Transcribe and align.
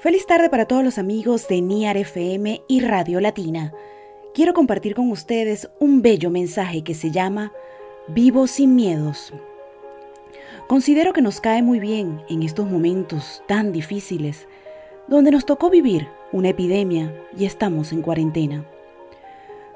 Feliz 0.00 0.24
tarde 0.24 0.48
para 0.48 0.64
todos 0.64 0.82
los 0.82 0.96
amigos 0.96 1.46
de 1.46 1.60
NIAR 1.60 1.98
FM 1.98 2.62
y 2.66 2.80
Radio 2.80 3.20
Latina. 3.20 3.74
Quiero 4.32 4.54
compartir 4.54 4.94
con 4.94 5.10
ustedes 5.10 5.68
un 5.78 6.00
bello 6.00 6.30
mensaje 6.30 6.82
que 6.82 6.94
se 6.94 7.10
llama 7.10 7.52
Vivo 8.08 8.46
sin 8.46 8.74
miedos. 8.74 9.34
Considero 10.68 11.12
que 11.12 11.20
nos 11.20 11.42
cae 11.42 11.62
muy 11.62 11.80
bien 11.80 12.22
en 12.30 12.42
estos 12.42 12.66
momentos 12.66 13.42
tan 13.46 13.72
difíciles, 13.72 14.48
donde 15.06 15.30
nos 15.30 15.44
tocó 15.44 15.68
vivir 15.68 16.08
una 16.32 16.48
epidemia 16.48 17.14
y 17.36 17.44
estamos 17.44 17.92
en 17.92 18.00
cuarentena. 18.00 18.64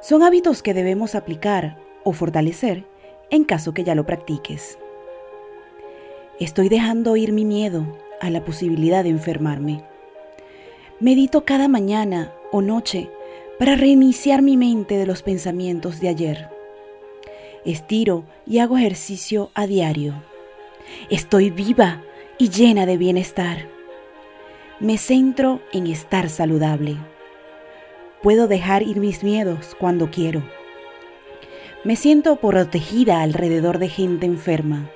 Son 0.01 0.23
hábitos 0.23 0.62
que 0.62 0.73
debemos 0.73 1.15
aplicar 1.15 1.77
o 2.02 2.15
fortalecer 2.15 2.87
en 3.29 3.45
caso 3.45 3.75
que 3.75 3.84
ya 3.84 3.95
lo 3.95 4.06
practiques. 4.06 4.79
Estoy 6.41 6.70
dejando 6.70 7.15
ir 7.15 7.34
mi 7.34 7.45
miedo 7.45 7.84
a 8.23 8.30
la 8.30 8.43
posibilidad 8.43 9.05
de 9.05 9.11
enfermarme 9.11 9.84
Medito 11.01 11.45
cada 11.45 11.66
mañana 11.66 12.33
o 12.53 12.62
noche 12.62 13.11
para 13.59 13.75
reiniciar 13.75 14.43
mi 14.43 14.57
mente 14.57 14.97
de 14.97 15.07
los 15.07 15.23
pensamientos 15.23 15.98
de 15.98 16.09
ayer. 16.09 16.48
Estiro 17.65 18.25
y 18.47 18.61
hago 18.61 18.79
ejercicio 18.79 19.51
a 19.55 19.66
diario. 19.66 20.23
Estoy 21.11 21.51
viva 21.51 22.01
y 22.38 22.51
llena 22.51 22.87
de 22.87 22.97
bienestar. 22.97 23.66
Me 24.79 24.97
centro 24.97 25.61
en 25.73 25.88
estar 25.88 26.30
saludable. 26.30 26.97
Puedo 28.23 28.47
dejar 28.47 28.85
ir 28.85 29.01
mis 29.01 29.24
miedos 29.24 29.74
cuando 29.77 30.13
quiero. 30.13 30.45
Me 31.83 31.97
siento 31.97 32.37
protegida 32.37 33.21
alrededor 33.21 33.79
de 33.79 33.88
gente 33.88 34.27
enferma. 34.27 34.88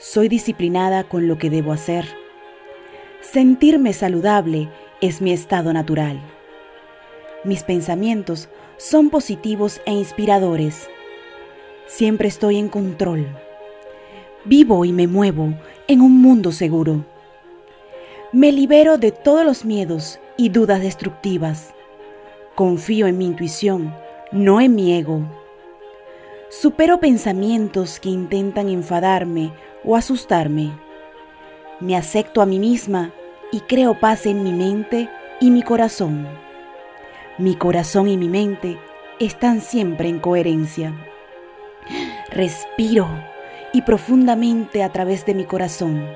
Soy 0.00 0.28
disciplinada 0.28 1.04
con 1.04 1.28
lo 1.28 1.38
que 1.38 1.50
debo 1.50 1.72
hacer. 1.72 2.04
Sentirme 3.20 3.92
saludable 3.92 4.68
es 5.00 5.20
mi 5.20 5.32
estado 5.32 5.72
natural. 5.72 6.20
Mis 7.44 7.62
pensamientos 7.62 8.48
son 8.78 9.10
positivos 9.10 9.80
e 9.86 9.92
inspiradores. 9.92 10.88
Siempre 11.86 12.28
estoy 12.28 12.58
en 12.58 12.68
control. 12.68 13.26
Vivo 14.44 14.84
y 14.84 14.92
me 14.92 15.06
muevo 15.06 15.54
en 15.86 16.00
un 16.00 16.20
mundo 16.20 16.52
seguro. 16.52 17.04
Me 18.32 18.50
libero 18.50 18.98
de 18.98 19.12
todos 19.12 19.44
los 19.44 19.64
miedos 19.64 20.18
y 20.36 20.48
dudas 20.48 20.82
destructivas. 20.82 21.74
Confío 22.54 23.06
en 23.06 23.18
mi 23.18 23.26
intuición, 23.26 23.94
no 24.32 24.60
en 24.60 24.74
mi 24.74 24.92
ego. 24.94 25.22
Supero 26.50 26.98
pensamientos 26.98 28.00
que 28.00 28.08
intentan 28.08 28.68
enfadarme 28.68 29.52
o 29.84 29.96
asustarme. 29.96 30.72
Me 31.78 31.96
acepto 31.96 32.42
a 32.42 32.46
mí 32.46 32.58
misma 32.58 33.12
y 33.50 33.60
creo 33.60 33.98
paz 33.98 34.26
en 34.26 34.42
mi 34.42 34.52
mente 34.52 35.08
y 35.40 35.50
mi 35.50 35.62
corazón. 35.62 36.28
Mi 37.38 37.54
corazón 37.56 38.08
y 38.08 38.16
mi 38.16 38.28
mente 38.28 38.78
están 39.18 39.60
siempre 39.60 40.08
en 40.08 40.18
coherencia. 40.18 40.92
Respiro 42.30 43.08
y 43.72 43.82
profundamente 43.82 44.82
a 44.82 44.90
través 44.90 45.24
de 45.24 45.34
mi 45.34 45.44
corazón. 45.44 46.06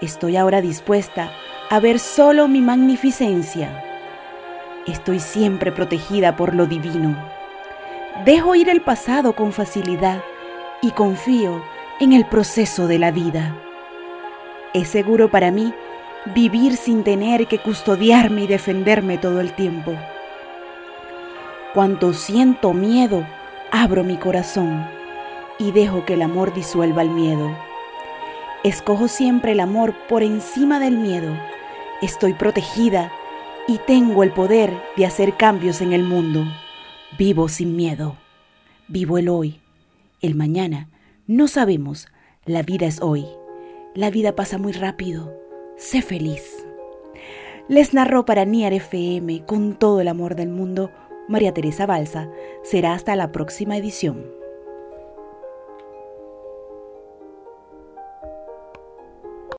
Estoy 0.00 0.36
ahora 0.36 0.60
dispuesta 0.60 1.30
a 1.70 1.80
ver 1.80 1.98
solo 1.98 2.48
mi 2.48 2.60
magnificencia. 2.60 3.82
Estoy 4.86 5.20
siempre 5.20 5.72
protegida 5.72 6.36
por 6.36 6.54
lo 6.54 6.66
divino. 6.66 7.16
Dejo 8.24 8.54
ir 8.54 8.68
el 8.68 8.82
pasado 8.82 9.34
con 9.34 9.52
facilidad 9.52 10.22
y 10.82 10.90
confío 10.90 11.62
en 11.98 12.12
el 12.12 12.26
proceso 12.26 12.86
de 12.86 12.98
la 12.98 13.10
vida. 13.10 13.65
Es 14.76 14.88
seguro 14.88 15.30
para 15.30 15.50
mí 15.50 15.72
vivir 16.34 16.76
sin 16.76 17.02
tener 17.02 17.46
que 17.46 17.58
custodiarme 17.58 18.42
y 18.42 18.46
defenderme 18.46 19.16
todo 19.16 19.40
el 19.40 19.54
tiempo. 19.54 19.94
Cuando 21.72 22.12
siento 22.12 22.74
miedo, 22.74 23.26
abro 23.72 24.04
mi 24.04 24.18
corazón 24.18 24.86
y 25.58 25.72
dejo 25.72 26.04
que 26.04 26.12
el 26.12 26.20
amor 26.20 26.52
disuelva 26.52 27.00
el 27.00 27.08
miedo. 27.08 27.56
Escojo 28.64 29.08
siempre 29.08 29.52
el 29.52 29.60
amor 29.60 29.94
por 30.10 30.22
encima 30.22 30.78
del 30.78 30.98
miedo. 30.98 31.34
Estoy 32.02 32.34
protegida 32.34 33.10
y 33.66 33.78
tengo 33.78 34.24
el 34.24 34.30
poder 34.30 34.78
de 34.98 35.06
hacer 35.06 35.38
cambios 35.38 35.80
en 35.80 35.94
el 35.94 36.04
mundo. 36.04 36.44
Vivo 37.16 37.48
sin 37.48 37.76
miedo. 37.76 38.18
Vivo 38.88 39.16
el 39.16 39.30
hoy. 39.30 39.58
El 40.20 40.34
mañana 40.34 40.90
no 41.26 41.48
sabemos. 41.48 42.08
La 42.44 42.62
vida 42.62 42.84
es 42.84 43.00
hoy. 43.00 43.24
La 43.96 44.10
vida 44.10 44.36
pasa 44.36 44.58
muy 44.58 44.72
rápido. 44.72 45.32
Sé 45.78 46.02
feliz. 46.02 46.66
Les 47.66 47.94
narró 47.94 48.26
para 48.26 48.44
Niar 48.44 48.74
FM 48.74 49.46
con 49.46 49.74
todo 49.74 50.02
el 50.02 50.08
amor 50.08 50.34
del 50.34 50.50
mundo 50.50 50.90
María 51.28 51.54
Teresa 51.54 51.86
Balsa. 51.86 52.28
Será 52.62 52.92
hasta 52.92 53.16
la 53.16 53.32
próxima 53.32 53.74
edición. 53.74 54.35